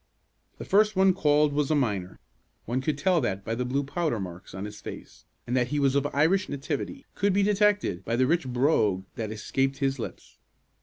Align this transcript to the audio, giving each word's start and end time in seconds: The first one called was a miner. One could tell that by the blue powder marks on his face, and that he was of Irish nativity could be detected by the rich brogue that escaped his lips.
The 0.57 0.65
first 0.65 0.95
one 0.95 1.13
called 1.13 1.53
was 1.53 1.69
a 1.69 1.75
miner. 1.75 2.17
One 2.65 2.81
could 2.81 2.97
tell 2.97 3.21
that 3.21 3.45
by 3.45 3.53
the 3.53 3.63
blue 3.65 3.83
powder 3.83 4.19
marks 4.19 4.55
on 4.55 4.65
his 4.65 4.81
face, 4.81 5.25
and 5.45 5.55
that 5.55 5.67
he 5.67 5.77
was 5.79 5.93
of 5.93 6.07
Irish 6.11 6.49
nativity 6.49 7.05
could 7.13 7.33
be 7.33 7.43
detected 7.43 8.03
by 8.03 8.15
the 8.15 8.25
rich 8.25 8.47
brogue 8.47 9.05
that 9.13 9.31
escaped 9.31 9.77
his 9.77 9.99
lips. 9.99 10.39